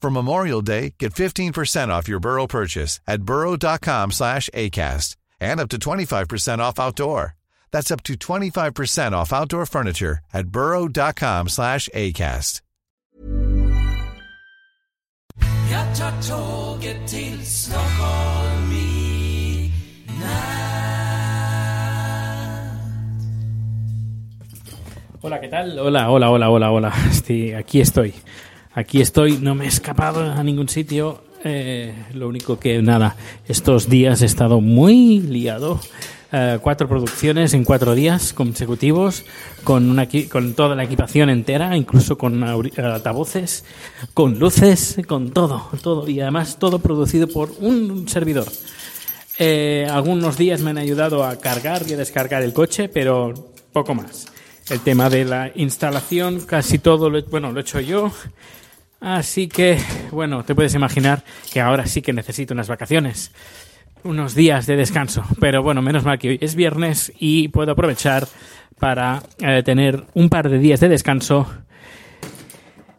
[0.00, 5.68] For Memorial Day, get 15% off your Burrow purchase at burrow.com slash ACAST and up
[5.70, 7.34] to 25% off outdoor.
[7.72, 12.60] That's up to 25% off outdoor furniture at burrow.com slash ACAST.
[25.20, 25.78] Hola, ¿qué tal?
[25.78, 26.92] Hola, hola, hola, hola, hola.
[27.10, 28.14] Estoy, aquí estoy.
[28.78, 31.20] Aquí estoy, no me he escapado a ningún sitio.
[31.42, 33.16] Eh, lo único que, nada,
[33.48, 35.80] estos días he estado muy liado.
[36.30, 39.24] Eh, cuatro producciones en cuatro días consecutivos,
[39.64, 43.64] con, una, con toda la equipación entera, incluso con altavoces,
[44.14, 46.08] con luces, con todo, todo.
[46.08, 48.46] Y además todo producido por un servidor.
[49.40, 53.34] Eh, algunos días me han ayudado a cargar y a descargar el coche, pero
[53.72, 54.28] poco más.
[54.70, 58.12] El tema de la instalación, casi todo lo, bueno, lo he hecho yo.
[59.00, 59.78] Así que,
[60.10, 63.32] bueno, te puedes imaginar que ahora sí que necesito unas vacaciones.
[64.04, 65.24] Unos días de descanso.
[65.40, 68.26] Pero bueno, menos mal que hoy es viernes y puedo aprovechar
[68.78, 71.46] para eh, tener un par de días de descanso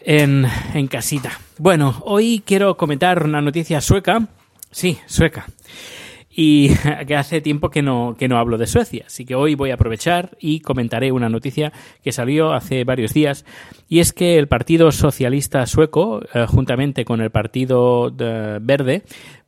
[0.00, 1.32] en, en casita.
[1.58, 4.26] Bueno, hoy quiero comentar una noticia sueca.
[4.70, 5.46] Sí, sueca.
[6.36, 6.70] Y
[7.06, 9.04] que hace tiempo que no, que no hablo de Suecia.
[9.06, 11.72] Así que hoy voy a aprovechar y comentaré una noticia
[12.02, 13.44] que salió hace varios días.
[13.88, 19.02] Y es que el Partido Socialista Sueco, eh, juntamente con el Partido de- Verde,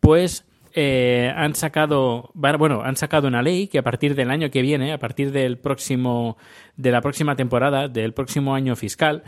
[0.00, 0.44] pues
[0.74, 4.94] eh, han sacado bueno han sacado una ley que a partir del año que viene
[4.94, 6.38] a partir del próximo
[6.78, 9.22] de la próxima temporada del próximo año fiscal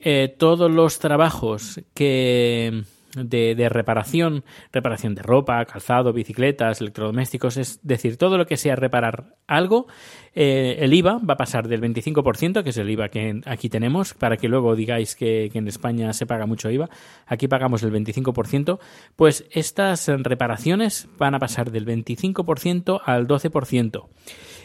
[0.00, 2.82] eh, todos los trabajos que
[3.16, 9.36] de, reparación, reparación de ropa, calzado, bicicletas, electrodomésticos, es decir, todo lo que sea reparar
[9.46, 9.86] algo,
[10.34, 14.14] eh, el IVA va a pasar del 25%, que es el IVA que aquí tenemos,
[14.14, 16.88] para que luego digáis que, que en España se paga mucho IVA,
[17.26, 18.78] aquí pagamos el 25%,
[19.16, 24.08] pues estas reparaciones van a pasar del 25% al 12%.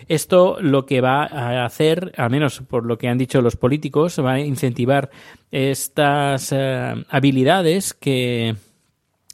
[0.08, 4.18] Esto lo que va a hacer, al menos por lo que han dicho los políticos,
[4.24, 5.10] va a incentivar
[5.52, 8.37] estas eh, habilidades que,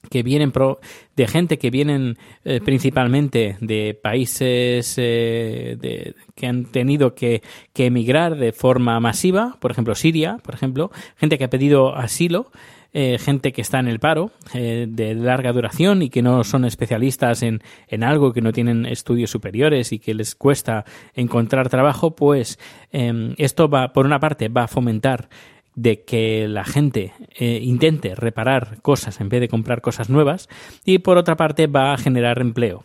[0.09, 0.79] que vienen pro-
[1.15, 7.41] de gente que vienen eh, principalmente de países eh, de- que han tenido que,
[7.73, 12.51] emigrar de forma masiva, por ejemplo Siria, por ejemplo, gente que ha pedido asilo,
[12.95, 17.41] eh, gente que está en el paro de larga duración y que no son especialistas
[17.41, 20.85] en, en algo, que no tienen estudios superiores y que les cuesta
[21.15, 22.59] encontrar trabajo, pues
[22.91, 25.27] eh, esto va, por una parte, va a fomentar
[25.75, 30.49] de que la gente eh, intente reparar cosas en vez de comprar cosas nuevas
[30.85, 32.83] y por otra parte va a generar empleo.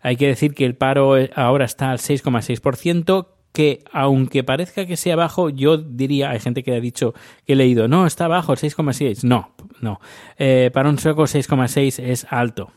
[0.00, 4.96] Hay que decir que el paro eh, ahora está al 6,6%, que aunque parezca que
[4.96, 7.12] sea bajo, yo diría, hay gente que ha dicho
[7.46, 9.24] que he leído, no, está bajo el 6,6.
[9.24, 9.50] No,
[9.80, 10.00] no.
[10.38, 12.72] Eh, para un sueco 6,6 es alto.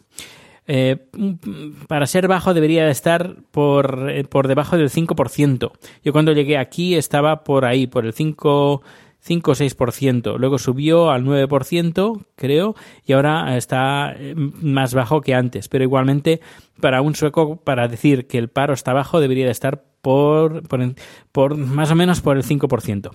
[1.88, 5.72] Para ser bajo debería de estar por, por debajo del 5%.
[6.04, 8.82] Yo cuando llegué aquí estaba por ahí, por el 5,
[9.26, 10.38] 5 o 6%.
[10.38, 12.76] Luego subió al 9%, creo,
[13.06, 15.68] y ahora está eh, más bajo que antes.
[15.68, 16.42] Pero igualmente,
[16.80, 20.62] para un sueco, para decir que el paro está bajo, debería de estar por,
[21.32, 23.10] por, más o menos por el 5%.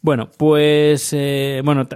[0.00, 1.88] Bueno, pues eh, bueno,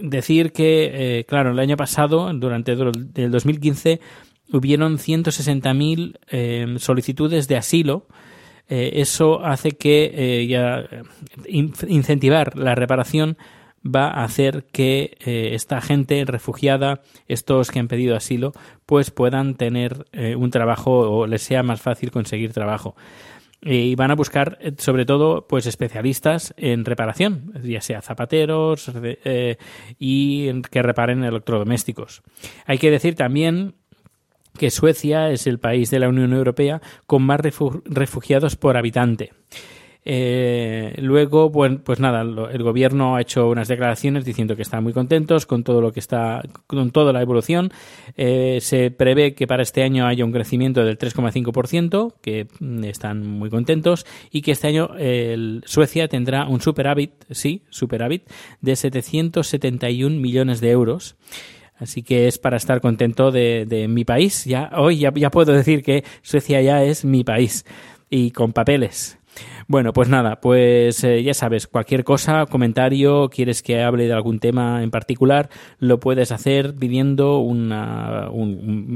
[0.00, 4.00] decir que, eh, claro, el año pasado, durante el del 2015,
[4.50, 8.06] hubieron 160.000 eh, solicitudes de asilo.
[8.68, 10.84] Eh, eso hace que eh, ya
[11.46, 13.36] in- incentivar la reparación
[13.86, 18.52] va a hacer que eh, esta gente refugiada, estos que han pedido asilo,
[18.86, 20.06] pues puedan tener
[20.38, 22.96] un trabajo o les sea más fácil conseguir trabajo.
[23.66, 28.90] Y van a buscar sobre todo pues especialistas en reparación ya sea zapateros
[29.98, 32.22] y que reparen electrodomésticos.
[32.66, 33.74] Hay que decir también
[34.58, 39.32] que Suecia es el país de la Unión Europea con más refu- refugiados por habitante
[40.06, 45.46] Eh, luego, pues nada, el gobierno ha hecho unas declaraciones diciendo que están muy contentos
[45.46, 47.70] con todo lo que está, con toda la evolución.
[48.14, 53.26] Eh, se prevé que para este año haya un crecimiento del 3,5%, que mm, están
[53.26, 54.90] muy contentos, y que este año
[55.64, 58.28] Suecia tendrá un superávit, sí, superávit,
[58.60, 61.16] de 771 millones de euros.
[61.76, 64.44] Así que es para estar contento de, mi país.
[64.44, 67.64] Ya hoy ya puedo decir que Suecia ya es mi país
[68.10, 69.18] y con papeles.
[69.66, 74.38] Bueno, pues nada, pues eh, ya sabes, cualquier cosa, comentario, quieres que hable de algún
[74.38, 77.72] tema en particular, lo puedes hacer pidiendo un,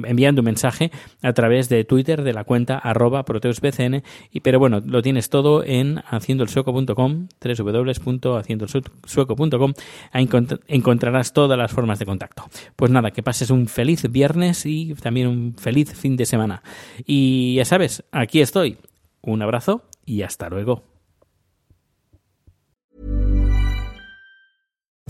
[0.06, 0.90] enviando un mensaje
[1.22, 5.64] a través de Twitter de la cuenta arroba proteusbcn, y, pero bueno, lo tienes todo
[5.64, 9.72] en haciendoelsueco.com, www.haciendoelsueco.com,
[10.12, 10.28] ahí
[10.68, 12.44] encontrarás todas las formas de contacto.
[12.76, 16.62] Pues nada, que pases un feliz viernes y también un feliz fin de semana.
[17.06, 18.76] Y ya sabes, aquí estoy.
[19.20, 20.82] Un abrazo y hasta luego.